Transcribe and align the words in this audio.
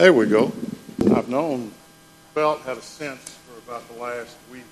There 0.00 0.14
we 0.14 0.24
go. 0.24 0.50
I've 1.14 1.28
known, 1.28 1.72
felt, 2.32 2.62
had 2.62 2.78
a 2.78 2.80
sense 2.80 3.36
for 3.46 3.58
about 3.58 3.86
the 3.86 4.00
last 4.02 4.34
week. 4.50 4.64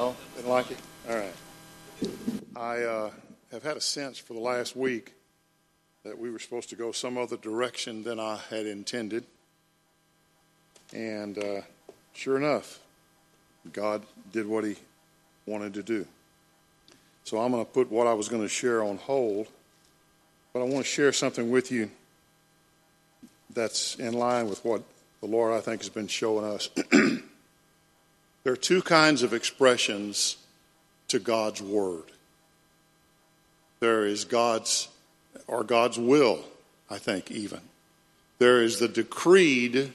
Oh, 0.00 0.16
didn't 0.34 0.50
like 0.50 0.72
it? 0.72 0.78
All 1.08 1.14
right. 1.14 1.34
I 2.56 2.82
uh, 2.82 3.10
have 3.52 3.62
had 3.62 3.76
a 3.76 3.80
sense 3.80 4.18
for 4.18 4.32
the 4.32 4.40
last 4.40 4.74
week 4.74 5.14
that 6.02 6.18
we 6.18 6.28
were 6.28 6.40
supposed 6.40 6.70
to 6.70 6.74
go 6.74 6.90
some 6.90 7.16
other 7.16 7.36
direction 7.36 8.02
than 8.02 8.18
I 8.18 8.40
had 8.50 8.66
intended. 8.66 9.22
And 10.92 11.38
uh, 11.38 11.60
sure 12.14 12.36
enough, 12.36 12.80
God 13.72 14.02
did 14.32 14.48
what 14.48 14.64
He 14.64 14.74
wanted 15.46 15.74
to 15.74 15.84
do. 15.84 16.04
So 17.22 17.38
I'm 17.38 17.52
going 17.52 17.64
to 17.64 17.70
put 17.70 17.92
what 17.92 18.08
I 18.08 18.14
was 18.14 18.28
going 18.28 18.42
to 18.42 18.48
share 18.48 18.82
on 18.82 18.96
hold, 18.96 19.46
but 20.52 20.62
I 20.62 20.64
want 20.64 20.78
to 20.78 20.90
share 20.90 21.12
something 21.12 21.48
with 21.48 21.70
you 21.70 21.92
that's 23.54 23.96
in 23.96 24.14
line 24.14 24.48
with 24.48 24.64
what 24.64 24.82
the 25.20 25.26
Lord, 25.26 25.52
I 25.52 25.60
think, 25.60 25.80
has 25.80 25.90
been 25.90 26.08
showing 26.08 26.44
us. 26.44 26.70
there 28.44 28.52
are 28.52 28.56
two 28.56 28.82
kinds 28.82 29.22
of 29.22 29.32
expressions 29.32 30.36
to 31.08 31.18
God's 31.18 31.62
Word 31.62 32.04
there 33.82 34.06
is 34.06 34.24
God's, 34.24 34.86
or 35.48 35.64
God's 35.64 35.98
will, 35.98 36.44
I 36.88 36.98
think, 36.98 37.32
even. 37.32 37.58
There 38.38 38.62
is 38.62 38.78
the 38.78 38.86
decreed, 38.86 39.92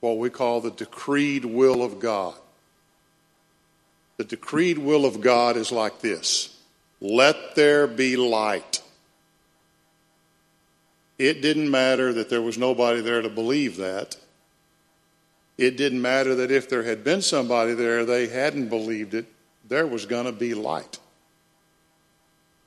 what 0.00 0.16
we 0.16 0.30
call 0.30 0.62
the 0.62 0.70
decreed 0.70 1.44
will 1.44 1.82
of 1.82 2.00
God. 2.00 2.32
The 4.16 4.24
decreed 4.24 4.78
will 4.78 5.04
of 5.04 5.20
God 5.20 5.58
is 5.58 5.70
like 5.70 6.00
this 6.00 6.56
let 7.02 7.54
there 7.54 7.86
be 7.86 8.16
light. 8.16 8.81
It 11.22 11.40
didn't 11.40 11.70
matter 11.70 12.12
that 12.14 12.30
there 12.30 12.42
was 12.42 12.58
nobody 12.58 13.00
there 13.00 13.22
to 13.22 13.28
believe 13.28 13.76
that. 13.76 14.16
It 15.56 15.76
didn't 15.76 16.02
matter 16.02 16.34
that 16.34 16.50
if 16.50 16.68
there 16.68 16.82
had 16.82 17.04
been 17.04 17.22
somebody 17.22 17.74
there, 17.74 18.04
they 18.04 18.26
hadn't 18.26 18.70
believed 18.70 19.14
it, 19.14 19.26
there 19.68 19.86
was 19.86 20.04
going 20.04 20.26
to 20.26 20.32
be 20.32 20.52
light. 20.52 20.98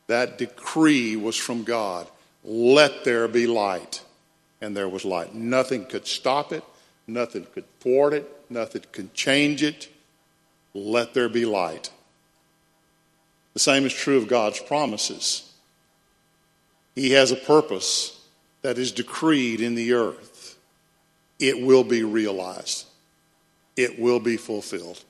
That 0.07 0.37
decree 0.37 1.17
was 1.17 1.35
from 1.35 1.65
God. 1.65 2.07
Let 2.45 3.03
there 3.03 3.27
be 3.27 3.45
light. 3.45 4.01
And 4.61 4.73
there 4.73 4.87
was 4.87 5.03
light. 5.03 5.35
Nothing 5.35 5.85
could 5.85 6.07
stop 6.07 6.53
it, 6.53 6.63
nothing 7.07 7.45
could 7.53 7.65
thwart 7.81 8.13
it, 8.13 8.31
nothing 8.49 8.83
could 8.93 9.13
change 9.13 9.63
it. 9.63 9.89
Let 10.73 11.13
there 11.13 11.27
be 11.27 11.45
light. 11.45 11.91
The 13.51 13.59
same 13.59 13.85
is 13.85 13.93
true 13.93 14.15
of 14.15 14.29
God's 14.29 14.61
promises. 14.61 15.51
He 16.95 17.11
has 17.11 17.33
a 17.33 17.35
purpose 17.35 18.14
that 18.65 18.79
is 18.79 18.91
decreed 18.91 19.61
in 19.61 19.75
the 19.75 19.93
earth. 19.93 20.57
It 21.37 21.61
will 21.61 21.83
be 21.83 22.03
realized, 22.03 22.87
it 23.77 23.99
will 23.99 24.19
be 24.19 24.37
fulfilled. 24.37 25.03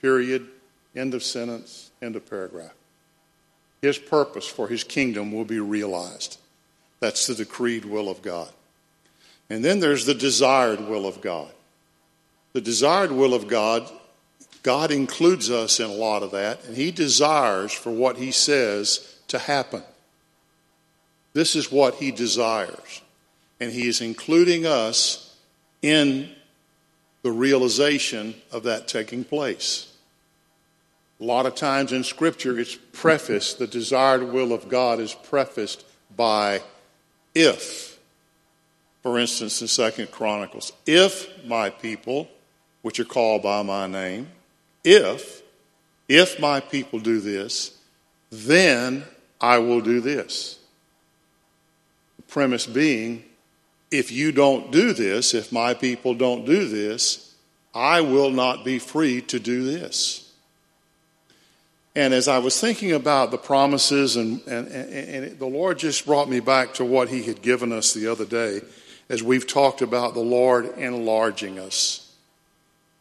Period. 0.00 0.46
End 0.94 1.12
of 1.12 1.24
sentence. 1.24 1.90
End 2.00 2.14
of 2.14 2.28
paragraph. 2.30 2.74
His 3.80 3.98
purpose 3.98 4.46
for 4.46 4.68
his 4.68 4.84
kingdom 4.84 5.32
will 5.32 5.44
be 5.44 5.58
realized. 5.58 6.38
That's 7.00 7.26
the 7.26 7.34
decreed 7.34 7.84
will 7.84 8.08
of 8.08 8.22
God. 8.22 8.50
And 9.50 9.64
then 9.64 9.80
there's 9.80 10.06
the 10.06 10.14
desired 10.14 10.80
will 10.80 11.06
of 11.06 11.20
God. 11.20 11.50
The 12.52 12.60
desired 12.60 13.10
will 13.10 13.34
of 13.34 13.48
God, 13.48 13.90
God 14.62 14.92
includes 14.92 15.50
us 15.50 15.80
in 15.80 15.86
a 15.86 15.94
lot 15.94 16.22
of 16.22 16.30
that, 16.32 16.64
and 16.66 16.76
He 16.76 16.92
desires 16.92 17.72
for 17.72 17.90
what 17.90 18.18
He 18.18 18.30
says 18.30 19.16
to 19.26 19.40
happen. 19.40 19.82
This 21.32 21.56
is 21.56 21.70
what 21.70 21.94
He 21.94 22.10
desires. 22.10 23.02
And 23.60 23.72
He 23.72 23.88
is 23.88 24.00
including 24.00 24.66
us 24.66 25.36
in 25.80 26.30
the 27.22 27.32
realization 27.32 28.34
of 28.50 28.64
that 28.64 28.88
taking 28.88 29.24
place. 29.24 29.88
A 31.20 31.24
lot 31.24 31.46
of 31.46 31.54
times 31.54 31.92
in 31.92 32.02
Scripture, 32.02 32.58
it's 32.58 32.76
prefaced, 32.92 33.58
the 33.58 33.66
desired 33.66 34.24
will 34.24 34.52
of 34.52 34.68
God 34.68 34.98
is 34.98 35.14
prefaced 35.14 35.84
by 36.16 36.62
if. 37.34 37.98
For 39.02 39.18
instance, 39.18 39.60
in 39.60 39.68
Second 39.68 40.10
Chronicles, 40.10 40.72
if 40.86 41.28
my 41.44 41.70
people, 41.70 42.28
which 42.82 42.98
are 42.98 43.04
called 43.04 43.42
by 43.42 43.62
my 43.62 43.86
name, 43.86 44.28
if, 44.84 45.42
if 46.08 46.40
my 46.40 46.60
people 46.60 46.98
do 46.98 47.20
this, 47.20 47.78
then 48.30 49.04
I 49.40 49.58
will 49.58 49.80
do 49.80 50.00
this. 50.00 50.58
Premise 52.32 52.66
being, 52.66 53.24
if 53.90 54.10
you 54.10 54.32
don't 54.32 54.72
do 54.72 54.94
this, 54.94 55.34
if 55.34 55.52
my 55.52 55.74
people 55.74 56.14
don't 56.14 56.46
do 56.46 56.66
this, 56.66 57.34
I 57.74 58.00
will 58.00 58.30
not 58.30 58.64
be 58.64 58.78
free 58.78 59.20
to 59.20 59.38
do 59.38 59.64
this. 59.64 60.32
And 61.94 62.14
as 62.14 62.28
I 62.28 62.38
was 62.38 62.58
thinking 62.58 62.92
about 62.92 63.32
the 63.32 63.36
promises, 63.36 64.16
and, 64.16 64.40
and, 64.46 64.66
and, 64.66 65.38
the 65.38 65.46
Lord 65.46 65.78
just 65.78 66.06
brought 66.06 66.30
me 66.30 66.40
back 66.40 66.72
to 66.74 66.86
what 66.86 67.10
He 67.10 67.22
had 67.22 67.42
given 67.42 67.70
us 67.70 67.92
the 67.92 68.06
other 68.06 68.24
day 68.24 68.62
as 69.10 69.22
we've 69.22 69.46
talked 69.46 69.82
about 69.82 70.14
the 70.14 70.20
Lord 70.20 70.78
enlarging 70.78 71.58
us, 71.58 72.14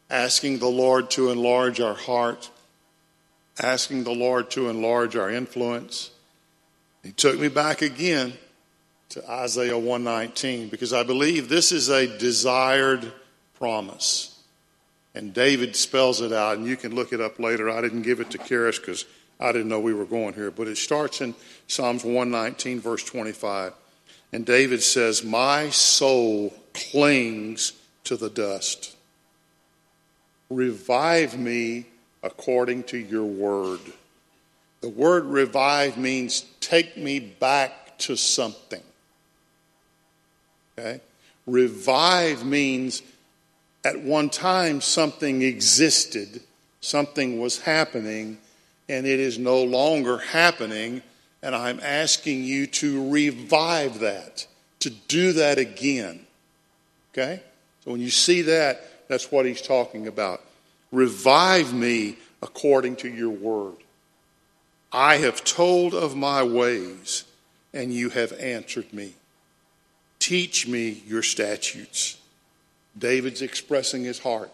asking 0.09 0.59
the 0.59 0.68
Lord 0.68 1.09
to 1.12 1.30
enlarge 1.30 1.80
our 1.80 1.94
heart, 1.94 2.50
asking 3.64 4.03
the 4.03 4.12
Lord 4.12 4.52
to 4.52 4.70
enlarge 4.70 5.16
our 5.16 5.30
influence. 5.30 6.12
He 7.02 7.14
took 7.14 7.40
me 7.40 7.47
back 7.47 7.81
again 7.81 8.34
to 9.12 9.30
Isaiah 9.30 9.78
119 9.78 10.70
because 10.70 10.94
I 10.94 11.04
believe 11.04 11.50
this 11.50 11.72
is 11.72 11.90
a 11.90 12.18
desired 12.18 13.12
promise. 13.56 14.40
And 15.14 15.34
David 15.34 15.76
spells 15.76 16.22
it 16.22 16.32
out, 16.32 16.58
and 16.58 16.66
you 16.66 16.78
can 16.78 16.96
look 16.96 17.12
it 17.12 17.20
up 17.20 17.38
later. 17.38 17.70
I 17.70 17.82
didn't 17.82 18.04
give 18.04 18.22
it 18.22 18.32
to 18.32 18.38
Karis 18.38 18.80
because 18.80 19.06
I 19.42 19.52
didn't 19.52 19.68
know 19.68 19.82
we 19.82 19.94
were 19.94 20.06
going 20.06 20.34
here. 20.34 20.50
But 20.50 20.70
it 20.70 20.78
starts 20.78 21.20
in 21.20 21.36
Psalms 21.68 22.06
119, 22.06 22.80
verse 22.80 23.04
25. 23.04 23.74
And 24.32 24.46
David 24.46 24.82
says, 24.82 25.26
My 25.26 25.70
soul 25.70 26.54
clings 26.74 27.74
to 28.06 28.16
the 28.16 28.30
dust. 28.30 28.96
Revive 30.50 31.38
me 31.38 31.88
according 32.24 32.84
to 32.84 32.98
your 32.98 33.26
word. 33.26 33.82
The 34.80 34.90
word 34.90 35.26
revive 35.26 35.98
means 35.98 36.46
take 36.62 36.96
me 36.96 37.20
back 37.20 37.98
to 38.00 38.16
something. 38.16 38.82
Okay? 40.81 41.02
Revive 41.46 42.46
means 42.46 43.02
at 43.84 44.00
one 44.00 44.30
time 44.30 44.81
something 44.81 45.42
existed, 45.42 46.42
something 46.81 47.40
was 47.40 47.59
happening, 47.62 48.38
and 48.90 49.06
it 49.06 49.20
is 49.20 49.38
no 49.38 49.64
longer 49.64 50.18
happening. 50.18 51.02
And 51.44 51.56
I'm 51.56 51.80
asking 51.80 52.44
you 52.44 52.68
to 52.68 53.09
revive 53.09 54.00
that, 54.00 54.47
to 54.80 54.90
do 54.90 55.34
that 55.34 55.58
again. 55.58 56.25
Okay? 57.14 57.41
So 57.84 57.91
when 57.91 58.02
you 58.02 58.12
see 58.12 58.44
that, 58.44 59.08
that's 59.08 59.31
what 59.31 59.46
he's 59.46 59.62
talking 59.62 60.08
about. 60.08 60.41
Revive 60.91 61.74
me 61.74 62.18
according 62.41 62.97
to 62.97 63.09
your 63.09 63.30
word. 63.30 63.78
I 64.91 65.18
have 65.18 65.44
told 65.44 65.94
of 65.94 66.16
my 66.16 66.44
ways, 66.44 67.24
and 67.74 67.94
you 67.94 68.09
have 68.09 68.34
answered 68.34 68.91
me. 68.94 69.14
Teach 70.22 70.68
me 70.68 71.02
your 71.08 71.24
statutes. 71.24 72.16
David's 72.96 73.42
expressing 73.42 74.04
his 74.04 74.20
heart. 74.20 74.52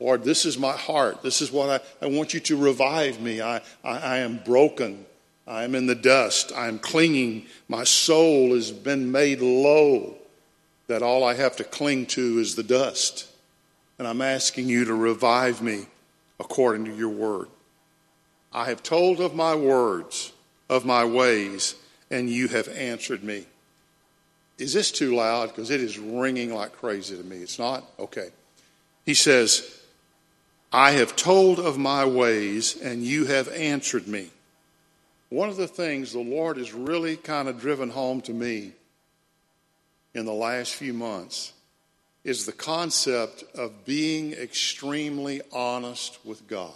Lord, 0.00 0.24
this 0.24 0.44
is 0.44 0.58
my 0.58 0.72
heart. 0.72 1.22
This 1.22 1.40
is 1.40 1.52
what 1.52 1.70
I, 2.02 2.04
I 2.04 2.08
want 2.08 2.34
you 2.34 2.40
to 2.40 2.56
revive 2.56 3.20
me. 3.20 3.40
I, 3.40 3.58
I, 3.84 3.98
I 3.98 4.18
am 4.18 4.38
broken. 4.44 5.06
I 5.46 5.62
am 5.62 5.76
in 5.76 5.86
the 5.86 5.94
dust. 5.94 6.52
I 6.52 6.66
am 6.66 6.80
clinging. 6.80 7.46
My 7.68 7.84
soul 7.84 8.54
has 8.54 8.72
been 8.72 9.12
made 9.12 9.40
low, 9.40 10.16
that 10.88 11.02
all 11.02 11.22
I 11.22 11.34
have 11.34 11.54
to 11.56 11.64
cling 11.64 12.06
to 12.06 12.40
is 12.40 12.56
the 12.56 12.64
dust. 12.64 13.28
And 14.00 14.08
I'm 14.08 14.20
asking 14.20 14.68
you 14.68 14.84
to 14.84 14.94
revive 14.94 15.62
me 15.62 15.86
according 16.40 16.86
to 16.86 16.94
your 16.96 17.08
word. 17.08 17.46
I 18.52 18.64
have 18.64 18.82
told 18.82 19.20
of 19.20 19.32
my 19.32 19.54
words, 19.54 20.32
of 20.68 20.84
my 20.84 21.04
ways, 21.04 21.76
and 22.10 22.28
you 22.28 22.48
have 22.48 22.66
answered 22.66 23.22
me. 23.22 23.46
Is 24.58 24.72
this 24.72 24.90
too 24.90 25.14
loud? 25.14 25.48
Because 25.48 25.70
it 25.70 25.80
is 25.80 25.98
ringing 25.98 26.52
like 26.52 26.72
crazy 26.72 27.16
to 27.16 27.22
me. 27.22 27.36
It's 27.36 27.58
not? 27.58 27.84
Okay. 27.98 28.28
He 29.06 29.14
says, 29.14 29.80
I 30.72 30.92
have 30.92 31.16
told 31.16 31.58
of 31.58 31.78
my 31.78 32.04
ways, 32.04 32.76
and 32.80 33.02
you 33.02 33.26
have 33.26 33.48
answered 33.48 34.06
me. 34.06 34.30
One 35.30 35.48
of 35.48 35.56
the 35.56 35.68
things 35.68 36.12
the 36.12 36.18
Lord 36.18 36.56
has 36.56 36.72
really 36.72 37.16
kind 37.16 37.48
of 37.48 37.60
driven 37.60 37.90
home 37.90 38.20
to 38.22 38.32
me 38.32 38.72
in 40.14 40.24
the 40.24 40.32
last 40.32 40.74
few 40.74 40.92
months 40.92 41.52
is 42.24 42.44
the 42.44 42.52
concept 42.52 43.44
of 43.54 43.84
being 43.84 44.32
extremely 44.32 45.40
honest 45.52 46.18
with 46.24 46.46
God. 46.48 46.74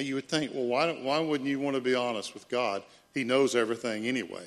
You 0.00 0.16
would 0.16 0.28
think, 0.28 0.52
well, 0.54 0.66
why, 0.66 0.92
why 0.92 1.18
wouldn't 1.18 1.48
you 1.48 1.60
want 1.60 1.76
to 1.76 1.80
be 1.80 1.94
honest 1.94 2.34
with 2.34 2.48
God? 2.48 2.82
He 3.14 3.24
knows 3.24 3.54
everything 3.54 4.06
anyway. 4.06 4.46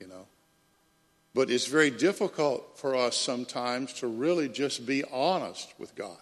You 0.00 0.06
know? 0.06 0.26
But 1.34 1.50
it's 1.50 1.66
very 1.66 1.90
difficult 1.90 2.78
for 2.78 2.96
us 2.96 3.16
sometimes 3.16 3.92
to 3.94 4.06
really 4.06 4.48
just 4.48 4.86
be 4.86 5.04
honest 5.04 5.72
with 5.78 5.94
God, 5.94 6.16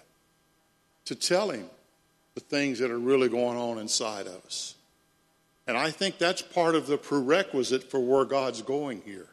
to 1.06 1.15
tell 1.15 1.50
Him 1.50 1.69
the 2.35 2.41
things 2.41 2.79
that 2.81 2.91
are 2.91 2.99
really 2.99 3.29
going 3.29 3.56
on 3.56 3.79
inside 3.79 4.27
of 4.27 4.45
us. 4.45 4.75
And 5.67 5.77
I 5.77 5.91
think 5.91 6.19
that's 6.19 6.43
part 6.43 6.75
of 6.75 6.87
the 6.87 6.99
prerequisite 6.99 7.91
for 7.91 8.00
where 8.00 8.25
God's 8.25 8.62
going 8.62 9.03
here. 9.05 9.29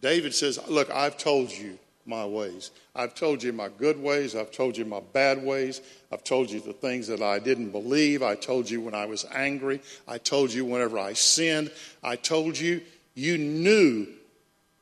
David 0.00 0.34
says, 0.34 0.58
Look, 0.68 0.90
I've 0.90 1.16
told 1.16 1.50
you 1.50 1.78
my 2.06 2.24
ways. 2.26 2.70
I've 2.94 3.14
told 3.14 3.42
you 3.42 3.52
my 3.52 3.68
good 3.68 4.00
ways. 4.00 4.34
I've 4.34 4.50
told 4.50 4.76
you 4.76 4.84
my 4.84 5.00
bad 5.12 5.42
ways. 5.42 5.80
I've 6.10 6.24
told 6.24 6.50
you 6.50 6.60
the 6.60 6.72
things 6.72 7.06
that 7.08 7.22
I 7.22 7.38
didn't 7.38 7.70
believe. 7.70 8.22
I 8.22 8.34
told 8.34 8.68
you 8.68 8.80
when 8.80 8.94
I 8.94 9.06
was 9.06 9.24
angry. 9.32 9.80
I 10.08 10.18
told 10.18 10.52
you 10.52 10.64
whenever 10.64 10.98
I 10.98 11.12
sinned. 11.12 11.70
I 12.02 12.16
told 12.16 12.58
you, 12.58 12.82
you 13.14 13.38
knew 13.38 14.06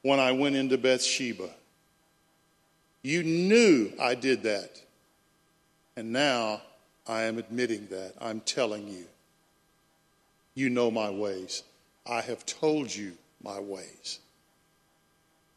when 0.02 0.18
I 0.18 0.32
went 0.32 0.56
into 0.56 0.78
Bathsheba. 0.78 1.50
You 3.02 3.22
knew 3.22 3.92
I 4.00 4.14
did 4.14 4.42
that. 4.44 4.80
And 5.96 6.12
now 6.12 6.62
I 7.06 7.22
am 7.22 7.38
admitting 7.38 7.86
that. 7.88 8.14
I'm 8.20 8.40
telling 8.40 8.88
you. 8.88 9.04
You 10.54 10.70
know 10.70 10.90
my 10.90 11.10
ways. 11.10 11.62
I 12.06 12.20
have 12.22 12.44
told 12.46 12.94
you 12.94 13.12
my 13.42 13.60
ways. 13.60 14.20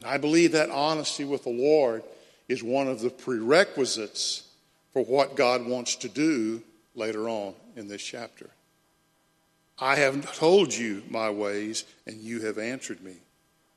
I 0.06 0.18
believe 0.18 0.52
that 0.54 0.70
honesty 0.70 1.26
with 1.26 1.44
the 1.44 1.50
Lord 1.50 2.04
is 2.48 2.64
one 2.64 2.88
of 2.88 3.02
the 3.02 3.10
prerequisites 3.10 4.44
for 4.92 5.04
what 5.04 5.36
God 5.36 5.66
wants 5.66 5.96
to 5.98 6.10
do 6.10 6.62
later 6.96 7.28
on 7.28 7.54
in 7.76 7.88
this 7.88 8.04
chapter. 8.04 8.50
I 9.80 9.96
have 9.96 10.36
told 10.36 10.74
you 10.74 11.04
my 11.10 11.30
ways, 11.30 11.84
and 12.06 12.22
you 12.22 12.42
have 12.42 12.58
answered 12.58 13.02
me. 13.02 13.16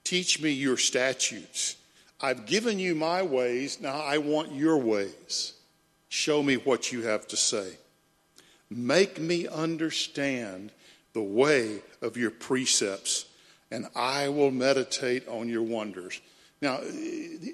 Teach 0.05 0.40
me 0.40 0.50
your 0.50 0.76
statutes. 0.76 1.76
I've 2.20 2.46
given 2.46 2.79
you 2.79 2.94
my 2.94 3.22
ways, 3.22 3.81
now 3.81 4.00
I 4.00 4.19
want 4.19 4.52
your 4.52 4.79
ways. 4.79 5.55
Show 6.08 6.43
me 6.43 6.56
what 6.56 6.93
you 6.93 7.02
have 7.02 7.26
to 7.29 7.37
say. 7.37 7.76
Make 8.70 9.20
me 9.20 9.49
understand 9.49 10.70
the 11.12 11.22
way 11.22 11.81
of 12.02 12.17
your 12.17 12.31
precepts 12.31 13.26
and 13.70 13.86
I 13.94 14.28
will 14.28 14.50
meditate 14.50 15.26
on 15.28 15.48
your 15.48 15.62
wonders. 15.62 16.20
Now, 16.62 16.80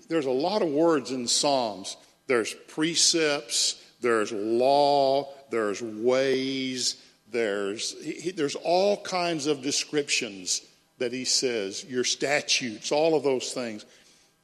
there's 0.08 0.26
a 0.26 0.30
lot 0.30 0.62
of 0.62 0.68
words 0.68 1.10
in 1.10 1.26
Psalms. 1.26 1.96
There's 2.26 2.54
precepts, 2.68 3.82
there's 4.00 4.32
law, 4.32 5.28
there's 5.50 5.82
ways, 5.82 6.96
there's, 7.30 7.96
there's 8.36 8.54
all 8.54 8.98
kinds 9.02 9.46
of 9.46 9.62
descriptions 9.62 10.62
that 10.98 11.12
he 11.12 11.24
says, 11.24 11.84
your 11.84 12.04
statutes, 12.04 12.92
all 12.92 13.16
of 13.16 13.24
those 13.24 13.52
things. 13.52 13.84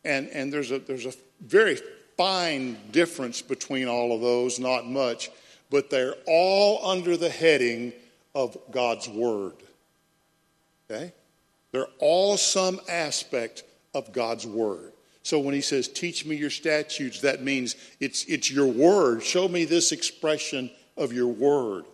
And, 0.05 0.29
and 0.31 0.53
there's, 0.53 0.71
a, 0.71 0.79
there's 0.81 1.06
a 1.06 1.12
very 1.41 1.79
fine 2.17 2.76
difference 2.91 3.43
between 3.43 3.87
all 3.87 4.14
of 4.14 4.21
those, 4.21 4.59
not 4.59 4.87
much, 4.87 5.31
but 5.71 5.91
they're 5.91 6.17
all 6.26 6.91
under 6.91 7.17
the 7.17 7.29
heading 7.29 7.93
of 8.35 8.56
God's 8.71 9.09
Word. 9.09 9.55
Okay? 10.91 11.12
They're 11.73 11.87
all 11.99 12.37
some 12.37 12.81
aspect 12.88 13.65
of 13.94 14.12
God's 14.12 14.47
word. 14.47 14.93
So 15.23 15.38
when 15.38 15.55
he 15.55 15.61
says, 15.61 15.88
Teach 15.88 16.25
me 16.25 16.37
your 16.37 16.50
statutes, 16.50 17.20
that 17.20 17.43
means 17.43 17.76
it's, 18.00 18.25
it's 18.25 18.50
your 18.50 18.67
word. 18.67 19.23
Show 19.23 19.49
me 19.49 19.65
this 19.65 19.93
expression 19.93 20.70
of 20.97 21.12
your 21.12 21.29
word. 21.29 21.85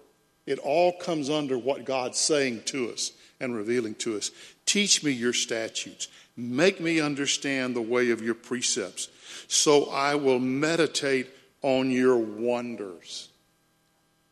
It 0.47 0.59
all 0.59 0.93
comes 0.93 1.31
under 1.31 1.59
what 1.59 1.85
God's 1.85 2.19
saying 2.19 2.63
to 2.67 2.91
us 2.91 3.13
and 3.41 3.55
revealing 3.55 3.95
to 3.97 4.17
us. 4.17 4.31
Teach 4.67 5.03
me 5.03 5.11
your 5.11 5.33
statutes. 5.33 6.09
Make 6.37 6.81
me 6.81 7.01
understand 7.01 7.75
the 7.75 7.83
way 7.83 8.11
of 8.11 8.23
your 8.23 8.35
precepts, 8.35 9.09
so 9.47 9.87
I 9.91 10.17
will 10.17 10.41
meditate 10.41 11.29
on 11.63 11.91
your 11.91 12.17
wonders. 12.17 13.29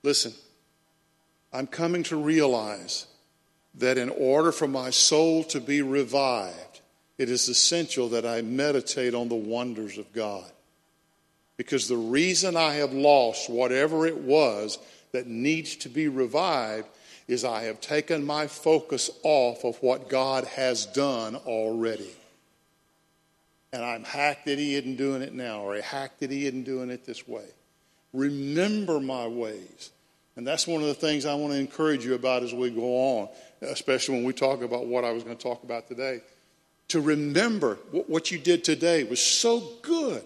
Listen, 0.02 0.32
I'm 1.52 1.66
coming 1.66 2.02
to 2.04 2.16
realize 2.16 3.06
that 3.76 3.98
in 3.98 4.08
order 4.10 4.52
for 4.52 4.68
my 4.68 4.90
soul 4.90 5.44
to 5.44 5.60
be 5.60 5.82
revived, 5.82 6.80
it 7.18 7.30
is 7.30 7.48
essential 7.48 8.08
that 8.10 8.26
I 8.26 8.42
meditate 8.42 9.14
on 9.14 9.28
the 9.28 9.34
wonders 9.34 9.98
of 9.98 10.12
God. 10.12 10.50
Because 11.56 11.88
the 11.88 11.96
reason 11.96 12.56
I 12.56 12.74
have 12.74 12.92
lost 12.92 13.48
whatever 13.48 14.06
it 14.06 14.18
was 14.18 14.78
that 15.12 15.26
needs 15.26 15.76
to 15.76 15.88
be 15.88 16.08
revived 16.08 16.88
is 17.28 17.44
I 17.44 17.62
have 17.64 17.80
taken 17.80 18.24
my 18.24 18.46
focus 18.46 19.10
off 19.22 19.64
of 19.64 19.80
what 19.82 20.08
God 20.08 20.44
has 20.44 20.86
done 20.86 21.36
already. 21.36 22.10
And 23.72 23.84
I'm 23.84 24.04
hacked 24.04 24.46
that 24.46 24.58
He 24.58 24.74
isn't 24.74 24.96
doing 24.96 25.22
it 25.22 25.32
now, 25.32 25.60
or 25.60 25.80
hacked 25.80 26.20
that 26.20 26.30
He 26.30 26.46
isn't 26.46 26.64
doing 26.64 26.90
it 26.90 27.06
this 27.06 27.26
way. 27.26 27.46
Remember 28.12 29.00
my 29.00 29.26
ways. 29.26 29.90
And 30.36 30.46
that's 30.46 30.66
one 30.66 30.80
of 30.80 30.88
the 30.88 30.94
things 30.94 31.26
I 31.26 31.34
want 31.34 31.52
to 31.52 31.58
encourage 31.58 32.04
you 32.04 32.14
about 32.14 32.42
as 32.42 32.54
we 32.54 32.70
go 32.70 33.20
on 33.20 33.28
especially 33.70 34.16
when 34.16 34.24
we 34.24 34.32
talk 34.32 34.62
about 34.62 34.86
what 34.86 35.04
I 35.04 35.12
was 35.12 35.24
going 35.24 35.36
to 35.36 35.42
talk 35.42 35.62
about 35.62 35.88
today. 35.88 36.20
To 36.88 37.00
remember 37.00 37.76
what 37.90 38.30
you 38.30 38.38
did 38.38 38.64
today 38.64 39.04
was 39.04 39.20
so 39.20 39.62
good. 39.82 40.22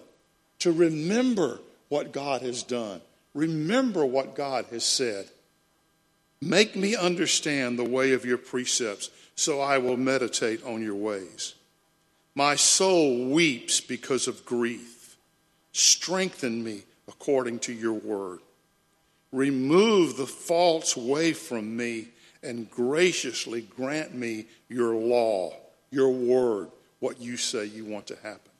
To 0.60 0.72
remember 0.72 1.60
what 1.88 2.12
God 2.12 2.42
has 2.42 2.62
done. 2.62 3.00
Remember 3.34 4.04
what 4.04 4.34
God 4.34 4.64
has 4.70 4.84
said. 4.84 5.28
Make 6.40 6.74
me 6.74 6.96
understand 6.96 7.78
the 7.78 7.84
way 7.84 8.12
of 8.12 8.24
your 8.24 8.38
precepts, 8.38 9.10
so 9.36 9.60
I 9.60 9.78
will 9.78 9.96
meditate 9.96 10.64
on 10.64 10.82
your 10.82 10.94
ways. 10.94 11.54
My 12.34 12.56
soul 12.56 13.30
weeps 13.30 13.80
because 13.80 14.26
of 14.26 14.44
grief. 14.44 15.16
Strengthen 15.72 16.64
me 16.64 16.82
according 17.08 17.60
to 17.60 17.72
your 17.72 17.92
word. 17.92 18.40
Remove 19.36 20.16
the 20.16 20.26
false 20.26 20.96
way 20.96 21.34
from 21.34 21.76
me 21.76 22.08
and 22.42 22.70
graciously 22.70 23.60
grant 23.60 24.14
me 24.14 24.46
your 24.70 24.94
law, 24.94 25.52
your 25.90 26.08
word, 26.08 26.70
what 27.00 27.20
you 27.20 27.36
say 27.36 27.66
you 27.66 27.84
want 27.84 28.06
to 28.06 28.16
happen. 28.22 28.50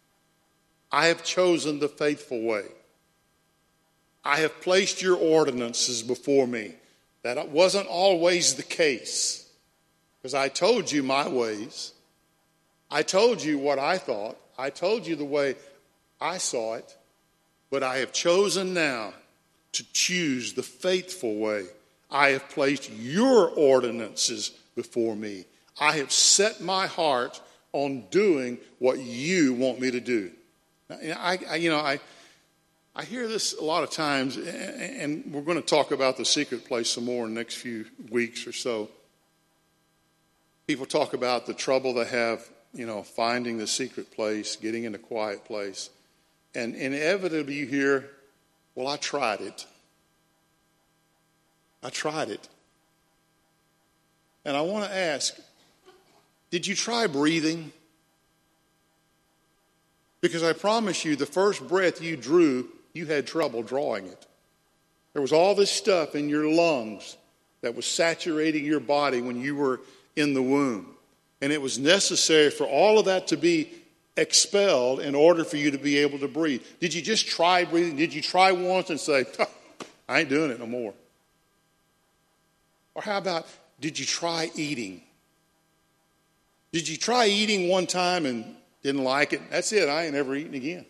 I 0.92 1.06
have 1.06 1.24
chosen 1.24 1.78
the 1.78 1.88
faithful 1.88 2.42
way. 2.42 2.66
I 4.22 4.40
have 4.40 4.60
placed 4.60 5.00
your 5.00 5.16
ordinances 5.16 6.02
before 6.02 6.46
me. 6.46 6.74
That 7.22 7.48
wasn't 7.48 7.86
always 7.88 8.56
the 8.56 8.62
case 8.62 9.48
because 10.20 10.34
I 10.34 10.50
told 10.50 10.92
you 10.92 11.02
my 11.02 11.26
ways. 11.26 11.94
I 12.90 13.00
told 13.00 13.42
you 13.42 13.58
what 13.58 13.78
I 13.78 13.96
thought. 13.96 14.36
I 14.58 14.68
told 14.68 15.06
you 15.06 15.16
the 15.16 15.24
way 15.24 15.54
I 16.20 16.36
saw 16.36 16.74
it. 16.74 16.98
But 17.70 17.82
I 17.82 17.96
have 17.96 18.12
chosen 18.12 18.74
now 18.74 19.14
to 19.76 19.92
choose 19.92 20.54
the 20.54 20.62
faithful 20.62 21.36
way 21.36 21.66
I 22.10 22.30
have 22.30 22.48
placed 22.50 22.90
your 22.90 23.50
ordinances 23.50 24.52
before 24.74 25.16
me. 25.16 25.44
I 25.80 25.96
have 25.96 26.12
set 26.12 26.60
my 26.60 26.86
heart 26.86 27.40
on 27.72 28.04
doing 28.10 28.58
what 28.78 28.98
you 28.98 29.54
want 29.54 29.80
me 29.80 29.90
to 29.90 30.00
do. 30.00 30.30
I, 30.90 31.38
I, 31.48 31.56
you 31.56 31.68
know, 31.68 31.78
I, 31.78 32.00
I 32.94 33.04
hear 33.04 33.28
this 33.28 33.54
a 33.54 33.64
lot 33.64 33.82
of 33.82 33.90
times, 33.90 34.36
and 34.36 35.24
we're 35.30 35.42
going 35.42 35.60
to 35.60 35.66
talk 35.66 35.90
about 35.90 36.16
the 36.16 36.24
secret 36.24 36.64
place 36.64 36.88
some 36.88 37.04
more 37.04 37.26
in 37.26 37.34
the 37.34 37.40
next 37.40 37.56
few 37.56 37.86
weeks 38.10 38.46
or 38.46 38.52
so. 38.52 38.88
People 40.66 40.86
talk 40.86 41.12
about 41.12 41.46
the 41.46 41.54
trouble 41.54 41.92
they 41.92 42.06
have, 42.06 42.48
you 42.72 42.86
know, 42.86 43.02
finding 43.02 43.58
the 43.58 43.66
secret 43.66 44.10
place, 44.12 44.56
getting 44.56 44.84
in 44.84 44.94
a 44.94 44.98
quiet 44.98 45.44
place. 45.44 45.90
And 46.54 46.74
inevitably 46.74 47.54
you 47.54 47.66
hear, 47.66 48.10
well, 48.76 48.86
I 48.86 48.96
tried 48.98 49.40
it. 49.40 49.66
I 51.82 51.90
tried 51.90 52.28
it. 52.30 52.48
And 54.44 54.56
I 54.56 54.60
want 54.60 54.84
to 54.84 54.94
ask 54.96 55.34
did 56.50 56.66
you 56.66 56.76
try 56.76 57.08
breathing? 57.08 57.72
Because 60.20 60.42
I 60.42 60.52
promise 60.52 61.04
you, 61.04 61.16
the 61.16 61.26
first 61.26 61.66
breath 61.66 62.00
you 62.00 62.16
drew, 62.16 62.68
you 62.92 63.06
had 63.06 63.26
trouble 63.26 63.62
drawing 63.62 64.06
it. 64.06 64.26
There 65.12 65.22
was 65.22 65.32
all 65.32 65.54
this 65.54 65.70
stuff 65.70 66.14
in 66.14 66.28
your 66.28 66.48
lungs 66.50 67.16
that 67.62 67.74
was 67.74 67.84
saturating 67.84 68.64
your 68.64 68.80
body 68.80 69.20
when 69.20 69.40
you 69.40 69.56
were 69.56 69.80
in 70.14 70.34
the 70.34 70.42
womb. 70.42 70.94
And 71.40 71.52
it 71.52 71.60
was 71.60 71.78
necessary 71.78 72.50
for 72.50 72.64
all 72.64 72.98
of 72.98 73.06
that 73.06 73.26
to 73.28 73.36
be 73.36 73.70
expelled 74.16 75.00
in 75.00 75.14
order 75.14 75.44
for 75.44 75.56
you 75.56 75.70
to 75.70 75.78
be 75.78 75.98
able 75.98 76.18
to 76.20 76.28
breathe. 76.28 76.62
Did 76.80 76.94
you 76.94 77.02
just 77.02 77.26
try 77.26 77.64
breathing? 77.64 77.96
Did 77.96 78.14
you 78.14 78.22
try 78.22 78.52
once 78.52 78.90
and 78.90 78.98
say, 78.98 79.26
I 80.08 80.20
ain't 80.20 80.28
doing 80.28 80.50
it 80.50 80.58
no 80.58 80.66
more? 80.66 80.94
Or 82.94 83.02
how 83.02 83.18
about, 83.18 83.46
did 83.80 83.98
you 83.98 84.06
try 84.06 84.50
eating? 84.54 85.02
Did 86.72 86.88
you 86.88 86.96
try 86.96 87.26
eating 87.26 87.68
one 87.68 87.86
time 87.86 88.26
and 88.26 88.56
didn't 88.82 89.04
like 89.04 89.32
it? 89.32 89.42
That's 89.50 89.72
it. 89.72 89.88
I 89.88 90.06
ain't 90.06 90.14
ever 90.14 90.34
eating 90.34 90.54
again. 90.54 90.86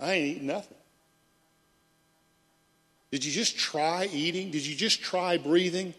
I 0.00 0.14
ain't 0.14 0.36
eating 0.36 0.46
nothing. 0.46 0.76
Did 3.10 3.24
you 3.24 3.32
just 3.32 3.58
try 3.58 4.08
eating? 4.12 4.50
Did 4.50 4.66
you 4.66 4.74
just 4.74 5.00
try 5.00 5.38
breathing? 5.38 5.94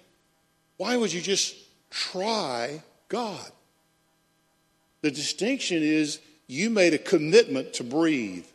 Why 0.77 0.97
would 0.97 1.11
you 1.11 1.21
just 1.21 1.55
try 1.89 2.81
God? 3.09 3.51
The 5.07 5.11
distinction 5.11 5.83
is 5.83 6.19
you 6.47 6.69
made 6.69 6.93
a 6.93 6.97
commitment 6.97 7.71
to 7.75 7.85
breathe. 7.85 8.45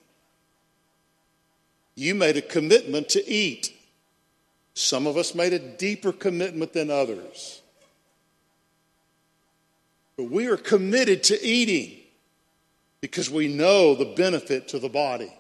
You 1.95 2.15
made 2.15 2.37
a 2.37 2.43
commitment 2.43 3.09
to 3.09 3.27
eat. 3.27 3.75
Some 4.75 5.07
of 5.07 5.17
us 5.17 5.35
made 5.35 5.55
a 5.55 5.59
deeper 5.59 6.13
commitment 6.13 6.75
than 6.75 6.91
others. 6.91 7.63
But 10.19 10.25
we 10.25 10.47
are 10.49 10.59
committed 10.59 11.23
to 11.23 11.43
eating 11.43 11.99
because 13.01 13.31
we 13.31 13.49
know 13.49 13.95
the 13.95 14.13
benefit 14.15 14.69
to 14.69 14.79
the 14.79 14.91
body. 14.91 15.33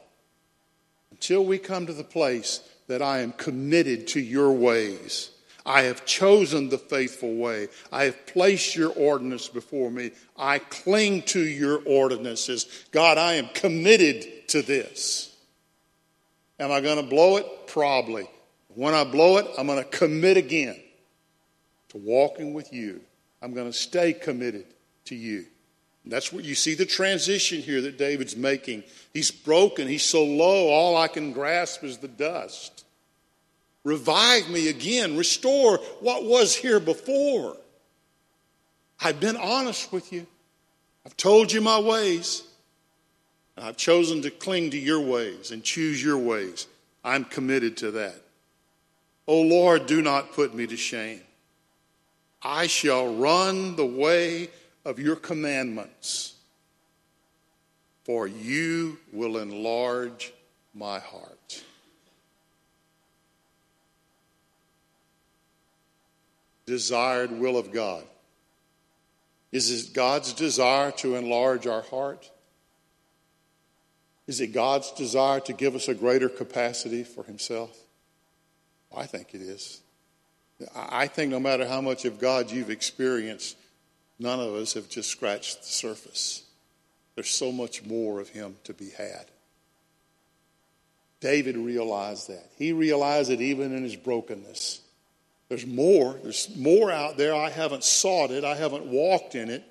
Until 1.10 1.44
we 1.44 1.58
come 1.58 1.84
to 1.88 1.92
the 1.92 2.04
place 2.04 2.66
that 2.86 3.02
I 3.02 3.18
am 3.18 3.32
committed 3.32 4.06
to 4.06 4.20
your 4.20 4.50
ways. 4.50 5.28
I 5.64 5.82
have 5.82 6.04
chosen 6.04 6.68
the 6.68 6.78
faithful 6.78 7.36
way. 7.36 7.68
I 7.92 8.04
have 8.04 8.26
placed 8.26 8.74
your 8.74 8.90
ordinance 8.90 9.48
before 9.48 9.90
me. 9.90 10.10
I 10.36 10.58
cling 10.58 11.22
to 11.22 11.40
your 11.40 11.82
ordinances. 11.86 12.86
God, 12.90 13.18
I 13.18 13.34
am 13.34 13.48
committed 13.54 14.48
to 14.48 14.62
this. 14.62 15.36
Am 16.58 16.72
I 16.72 16.80
going 16.80 16.96
to 16.96 17.08
blow 17.08 17.36
it? 17.36 17.46
Probably. 17.66 18.28
When 18.74 18.94
I 18.94 19.04
blow 19.04 19.36
it, 19.38 19.46
I'm 19.56 19.66
going 19.66 19.82
to 19.82 19.88
commit 19.88 20.36
again 20.36 20.80
to 21.90 21.98
walking 21.98 22.54
with 22.54 22.72
you. 22.72 23.00
I'm 23.40 23.54
going 23.54 23.66
to 23.66 23.72
stay 23.72 24.12
committed 24.12 24.66
to 25.06 25.14
you. 25.14 25.46
And 26.04 26.12
that's 26.12 26.32
what 26.32 26.44
you 26.44 26.54
see 26.54 26.74
the 26.74 26.86
transition 26.86 27.60
here 27.60 27.80
that 27.82 27.98
David's 27.98 28.36
making. 28.36 28.82
He's 29.12 29.30
broken. 29.30 29.86
He's 29.86 30.04
so 30.04 30.24
low, 30.24 30.68
all 30.68 30.96
I 30.96 31.08
can 31.08 31.32
grasp 31.32 31.84
is 31.84 31.98
the 31.98 32.08
dust. 32.08 32.84
Revive 33.84 34.48
me 34.48 34.68
again. 34.68 35.16
Restore 35.16 35.78
what 36.00 36.24
was 36.24 36.54
here 36.54 36.80
before. 36.80 37.56
I've 39.00 39.18
been 39.18 39.36
honest 39.36 39.92
with 39.92 40.12
you. 40.12 40.26
I've 41.04 41.16
told 41.16 41.52
you 41.52 41.60
my 41.60 41.80
ways. 41.80 42.44
And 43.56 43.66
I've 43.66 43.76
chosen 43.76 44.22
to 44.22 44.30
cling 44.30 44.70
to 44.70 44.78
your 44.78 45.00
ways 45.00 45.50
and 45.50 45.64
choose 45.64 46.02
your 46.02 46.18
ways. 46.18 46.66
I'm 47.04 47.24
committed 47.24 47.76
to 47.78 47.90
that. 47.92 48.14
Oh 49.26 49.42
Lord, 49.42 49.86
do 49.86 50.02
not 50.02 50.32
put 50.32 50.54
me 50.54 50.66
to 50.66 50.76
shame. 50.76 51.20
I 52.42 52.66
shall 52.66 53.14
run 53.14 53.76
the 53.76 53.86
way 53.86 54.50
of 54.84 54.98
your 54.98 55.16
commandments, 55.16 56.34
for 58.04 58.26
you 58.26 58.98
will 59.12 59.38
enlarge 59.38 60.32
my 60.74 60.98
heart. 60.98 61.41
Desired 66.72 67.32
will 67.32 67.58
of 67.58 67.70
God. 67.70 68.02
Is 69.52 69.70
it 69.70 69.92
God's 69.92 70.32
desire 70.32 70.90
to 70.92 71.16
enlarge 71.16 71.66
our 71.66 71.82
heart? 71.82 72.30
Is 74.26 74.40
it 74.40 74.54
God's 74.54 74.90
desire 74.92 75.40
to 75.40 75.52
give 75.52 75.74
us 75.74 75.88
a 75.88 75.94
greater 75.94 76.30
capacity 76.30 77.04
for 77.04 77.24
Himself? 77.24 77.78
I 78.96 79.04
think 79.04 79.34
it 79.34 79.42
is. 79.42 79.82
I 80.74 81.08
think 81.08 81.30
no 81.30 81.38
matter 81.38 81.68
how 81.68 81.82
much 81.82 82.06
of 82.06 82.18
God 82.18 82.50
you've 82.50 82.70
experienced, 82.70 83.58
none 84.18 84.40
of 84.40 84.54
us 84.54 84.72
have 84.72 84.88
just 84.88 85.10
scratched 85.10 85.60
the 85.60 85.68
surface. 85.68 86.42
There's 87.16 87.28
so 87.28 87.52
much 87.52 87.84
more 87.84 88.18
of 88.18 88.30
Him 88.30 88.56
to 88.64 88.72
be 88.72 88.88
had. 88.88 89.26
David 91.20 91.58
realized 91.58 92.28
that. 92.28 92.48
He 92.56 92.72
realized 92.72 93.30
it 93.30 93.42
even 93.42 93.76
in 93.76 93.82
his 93.82 93.94
brokenness. 93.94 94.81
There's 95.52 95.66
more. 95.66 96.18
There's 96.22 96.48
more 96.56 96.90
out 96.90 97.18
there. 97.18 97.34
I 97.34 97.50
haven't 97.50 97.84
sought 97.84 98.30
it. 98.30 98.42
I 98.42 98.54
haven't 98.54 98.86
walked 98.86 99.34
in 99.34 99.50
it. 99.50 99.62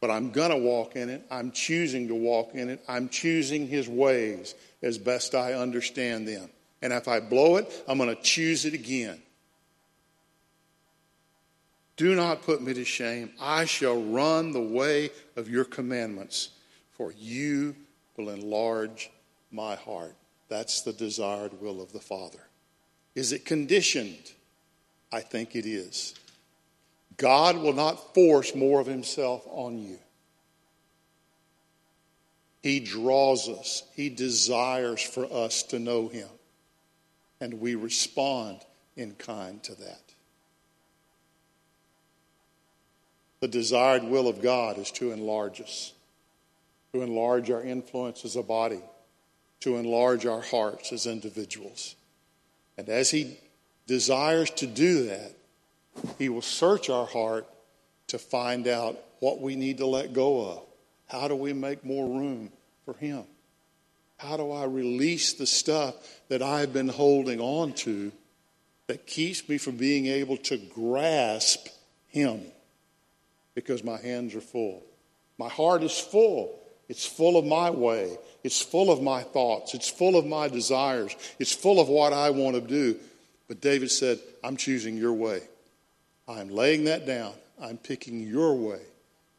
But 0.00 0.12
I'm 0.12 0.30
going 0.30 0.52
to 0.52 0.56
walk 0.56 0.94
in 0.94 1.08
it. 1.08 1.26
I'm 1.32 1.50
choosing 1.50 2.06
to 2.06 2.14
walk 2.14 2.54
in 2.54 2.70
it. 2.70 2.80
I'm 2.86 3.08
choosing 3.08 3.66
his 3.66 3.88
ways 3.88 4.54
as 4.80 4.98
best 4.98 5.34
I 5.34 5.54
understand 5.54 6.28
them. 6.28 6.48
And 6.80 6.92
if 6.92 7.08
I 7.08 7.18
blow 7.18 7.56
it, 7.56 7.72
I'm 7.88 7.98
going 7.98 8.14
to 8.14 8.22
choose 8.22 8.64
it 8.64 8.72
again. 8.72 9.20
Do 11.96 12.14
not 12.14 12.42
put 12.42 12.62
me 12.62 12.72
to 12.72 12.84
shame. 12.84 13.30
I 13.40 13.64
shall 13.64 14.00
run 14.00 14.52
the 14.52 14.62
way 14.62 15.10
of 15.34 15.48
your 15.48 15.64
commandments, 15.64 16.50
for 16.92 17.12
you 17.18 17.74
will 18.16 18.30
enlarge 18.30 19.10
my 19.50 19.74
heart. 19.74 20.14
That's 20.48 20.82
the 20.82 20.92
desired 20.92 21.60
will 21.60 21.82
of 21.82 21.92
the 21.92 21.98
Father. 21.98 22.46
Is 23.16 23.32
it 23.32 23.44
conditioned? 23.44 24.34
I 25.12 25.20
think 25.20 25.54
it 25.54 25.66
is. 25.66 26.14
God 27.16 27.56
will 27.56 27.74
not 27.74 28.14
force 28.14 28.54
more 28.54 28.80
of 28.80 28.86
himself 28.86 29.42
on 29.46 29.78
you. 29.78 29.98
He 32.62 32.80
draws 32.80 33.48
us, 33.48 33.82
He 33.94 34.08
desires 34.08 35.02
for 35.02 35.26
us 35.30 35.64
to 35.64 35.78
know 35.78 36.08
Him 36.08 36.28
and 37.42 37.60
we 37.60 37.74
respond 37.74 38.60
in 38.96 39.14
kind 39.14 39.60
to 39.64 39.74
that. 39.74 40.00
The 43.40 43.48
desired 43.48 44.04
will 44.04 44.28
of 44.28 44.40
God 44.40 44.78
is 44.78 44.92
to 44.92 45.10
enlarge 45.10 45.60
us, 45.60 45.92
to 46.92 47.02
enlarge 47.02 47.50
our 47.50 47.64
influence 47.64 48.24
as 48.24 48.36
a 48.36 48.44
body, 48.44 48.80
to 49.58 49.74
enlarge 49.74 50.24
our 50.24 50.40
hearts 50.40 50.92
as 50.92 51.04
individuals. 51.04 51.96
And 52.78 52.88
as 52.88 53.10
He 53.10 53.38
desires 53.92 54.48
to 54.48 54.66
do 54.66 55.04
that, 55.08 55.32
He 56.18 56.30
will 56.30 56.40
search 56.40 56.88
our 56.88 57.04
heart 57.04 57.46
to 58.06 58.18
find 58.18 58.66
out 58.66 58.98
what 59.20 59.38
we 59.42 59.54
need 59.54 59.78
to 59.78 59.86
let 59.86 60.14
go 60.14 60.50
of. 60.50 60.62
How 61.08 61.28
do 61.28 61.36
we 61.36 61.52
make 61.52 61.84
more 61.84 62.08
room 62.08 62.50
for 62.86 62.94
Him? 62.94 63.24
How 64.16 64.38
do 64.38 64.50
I 64.50 64.64
release 64.64 65.34
the 65.34 65.46
stuff 65.46 65.94
that 66.28 66.40
I've 66.40 66.72
been 66.72 66.88
holding 66.88 67.38
on 67.38 67.74
to 67.84 68.12
that 68.86 69.06
keeps 69.06 69.46
me 69.46 69.58
from 69.58 69.76
being 69.76 70.06
able 70.06 70.38
to 70.38 70.56
grasp 70.56 71.68
Him? 72.08 72.40
Because 73.54 73.84
my 73.84 74.00
hands 74.00 74.34
are 74.34 74.40
full. 74.40 74.82
My 75.36 75.50
heart 75.50 75.82
is 75.82 75.98
full. 75.98 76.58
It's 76.88 77.04
full 77.04 77.36
of 77.36 77.44
my 77.44 77.68
way. 77.68 78.16
It's 78.42 78.62
full 78.62 78.90
of 78.90 79.02
my 79.02 79.22
thoughts. 79.22 79.74
It's 79.74 79.90
full 79.90 80.16
of 80.16 80.24
my 80.24 80.48
desires. 80.48 81.14
It's 81.38 81.54
full 81.54 81.78
of 81.78 81.88
what 81.88 82.14
I 82.14 82.30
want 82.30 82.54
to 82.54 82.62
do. 82.62 82.98
But 83.52 83.60
David 83.60 83.90
said, 83.90 84.18
I'm 84.42 84.56
choosing 84.56 84.96
your 84.96 85.12
way. 85.12 85.42
I'm 86.26 86.48
laying 86.48 86.84
that 86.84 87.06
down. 87.06 87.34
I'm 87.60 87.76
picking 87.76 88.26
your 88.26 88.54
way 88.54 88.80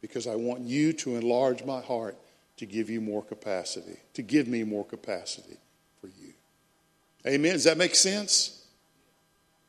because 0.00 0.28
I 0.28 0.36
want 0.36 0.60
you 0.60 0.92
to 0.92 1.16
enlarge 1.16 1.64
my 1.64 1.80
heart 1.80 2.16
to 2.58 2.64
give 2.64 2.88
you 2.88 3.00
more 3.00 3.24
capacity, 3.24 3.96
to 4.12 4.22
give 4.22 4.46
me 4.46 4.62
more 4.62 4.84
capacity 4.84 5.56
for 6.00 6.06
you. 6.06 6.32
Amen. 7.26 7.54
Does 7.54 7.64
that 7.64 7.76
make 7.76 7.96
sense? 7.96 8.64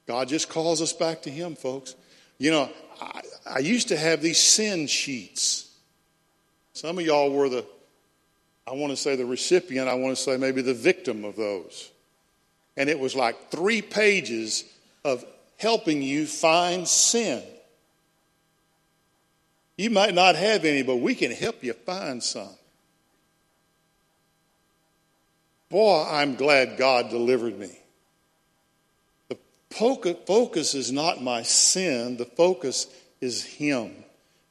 God 0.06 0.28
just 0.28 0.48
calls 0.48 0.80
us 0.80 0.94
back 0.94 1.24
to 1.24 1.32
Him, 1.32 1.56
folks. 1.56 1.96
You 2.38 2.52
know, 2.52 2.70
I, 3.02 3.22
I 3.48 3.60
used 3.62 3.88
to 3.88 3.98
have 3.98 4.22
these 4.22 4.38
sin 4.38 4.86
sheets. 4.86 5.72
Some 6.74 7.00
of 7.00 7.04
y'all 7.04 7.32
were 7.32 7.50
the, 7.50 7.66
I 8.68 8.74
want 8.74 8.92
to 8.92 8.98
say 8.98 9.16
the 9.16 9.26
recipient, 9.26 9.90
I 9.90 9.96
want 9.96 10.16
to 10.16 10.22
say 10.22 10.38
maybe 10.38 10.62
the 10.62 10.76
victim 10.76 11.26
of 11.26 11.36
those. 11.36 11.90
And 12.78 12.90
it 12.90 13.00
was 13.00 13.16
like 13.16 13.52
three 13.52 13.82
pages 13.82 14.64
of 15.04 15.24
helping 15.58 16.02
you 16.02 16.26
find 16.26 16.88
sin. 16.88 17.44
You 19.78 19.90
might 19.90 20.14
not 20.14 20.36
have 20.36 20.66
any, 20.66 20.84
but 20.84 20.98
we 20.98 21.16
can 21.16 21.32
help 21.32 21.64
you 21.64 21.74
find 21.74 22.24
some. 22.24 22.50
Boy, 25.70 26.06
I'm 26.10 26.36
glad 26.36 26.78
God 26.78 27.10
delivered 27.10 27.58
me. 27.58 27.72
The 29.30 29.38
focus 29.70 30.76
is 30.76 30.92
not 30.92 31.22
my 31.22 31.42
sin, 31.42 32.18
the 32.18 32.26
focus 32.26 32.88
is 33.20 33.44
Him. 33.44 33.92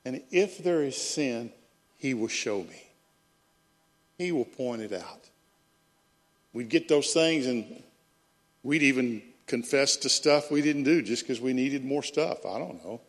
And 0.05 0.23
if 0.31 0.59
there 0.59 0.83
is 0.83 0.97
sin, 0.97 1.51
He 1.97 2.13
will 2.13 2.29
show 2.29 2.59
me, 2.59 2.83
He 4.19 4.33
will 4.33 4.45
point 4.45 4.83
it 4.83 4.93
out. 4.93 5.21
We'd 6.53 6.69
get 6.69 6.89
those 6.89 7.13
things 7.13 7.47
and 7.47 7.83
we'd 8.65 8.83
even 8.83 9.23
confess 9.47 9.97
to 9.99 10.09
stuff 10.09 10.51
we 10.51 10.63
didn't 10.63 10.85
do 10.85 11.03
just 11.03 11.23
because 11.23 11.41
we 11.41 11.53
needed 11.53 11.85
more 11.85 12.03
stuff. 12.03 12.45
I 12.45 12.59
don't 12.59 12.85
know. 12.85 13.01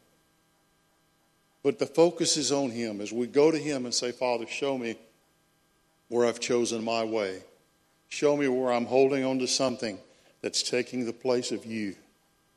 But 1.63 1.79
the 1.79 1.87
focus 1.87 2.37
is 2.37 2.51
on 2.51 2.69
Him 2.69 3.01
as 3.01 3.11
we 3.11 3.25
go 3.25 3.49
to 3.49 3.57
Him 3.57 3.85
and 3.85 3.93
say, 3.93 4.11
Father, 4.11 4.45
show 4.45 4.77
me 4.77 4.97
where 6.09 6.27
I've 6.27 6.39
chosen 6.39 6.83
my 6.83 7.03
way. 7.03 7.41
Show 8.09 8.37
me 8.37 8.47
where 8.47 8.71
I'm 8.71 8.85
holding 8.85 9.23
on 9.23 9.39
to 9.39 9.47
something 9.47 9.97
that's 10.41 10.61
taking 10.61 11.05
the 11.05 11.13
place 11.13 11.51
of 11.51 11.65
you 11.65 11.95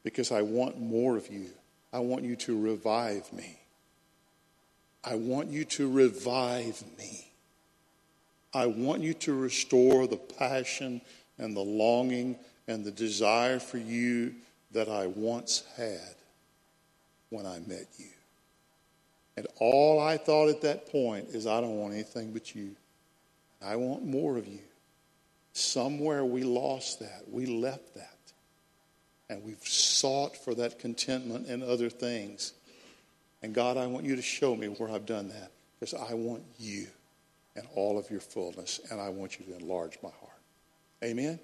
because 0.05 0.31
I 0.31 0.43
want 0.43 0.79
more 0.79 1.17
of 1.17 1.29
you. 1.29 1.47
I 1.93 2.01
want 2.01 2.25
you 2.25 2.37
to 2.37 2.61
revive 2.61 3.33
me. 3.33 3.59
I 5.03 5.15
want 5.15 5.49
you 5.49 5.65
to 5.65 5.91
revive 5.91 6.83
me. 6.99 7.29
I 8.53 8.67
want 8.67 9.01
you 9.01 9.15
to 9.15 9.33
restore 9.33 10.07
the 10.07 10.17
passion 10.17 11.01
and 11.39 11.57
the 11.57 11.61
longing 11.61 12.37
and 12.69 12.85
the 12.85 12.91
desire 12.93 13.59
for 13.59 13.79
you 13.79 14.35
that 14.73 14.89
I 14.89 15.07
once 15.07 15.65
had 15.77 16.15
when 17.31 17.47
I 17.47 17.59
met 17.67 17.87
you. 17.99 18.07
And 19.37 19.47
all 19.59 19.99
I 20.01 20.19
thought 20.19 20.49
at 20.49 20.61
that 20.63 20.93
point 20.93 21.29
is, 21.31 21.47
I 21.47 21.61
don't 21.61 21.79
want 21.79 21.95
anything 21.95 22.33
but 22.33 22.55
you. 22.55 22.77
I 23.65 23.77
want 23.77 24.05
more 24.05 24.37
of 24.37 24.47
you. 24.47 24.61
Somewhere 25.53 26.25
we 26.25 26.43
lost 26.43 27.01
that. 27.01 27.23
We 27.31 27.47
left 27.47 27.95
that. 27.95 28.17
And 29.31 29.43
we've 29.45 29.67
sought 29.67 30.37
for 30.37 30.55
that 30.55 30.79
contentment 30.79 31.49
in 31.49 31.63
other 31.63 31.89
things. 31.89 32.53
And 33.43 33.55
God, 33.55 33.77
I 33.77 33.87
want 33.87 34.05
you 34.05 34.17
to 34.17 34.23
show 34.23 34.55
me 34.55 34.67
where 34.67 34.91
I've 34.91 35.07
done 35.07 35.29
that 35.29 35.51
because 35.79 35.95
I 35.95 36.15
want 36.15 36.43
you 36.59 36.87
and 37.57 37.67
all 37.75 37.99
of 37.99 38.11
your 38.11 38.21
fullness, 38.21 38.81
and 38.91 39.01
I 39.01 39.09
want 39.09 39.39
you 39.39 39.47
to 39.47 39.57
enlarge 39.57 39.99
my 40.03 40.11
heart. 40.11 40.41
Amen. 41.03 41.41